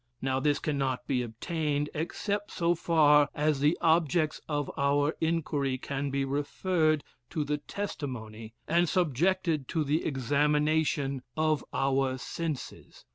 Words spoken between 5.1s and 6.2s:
inquiry can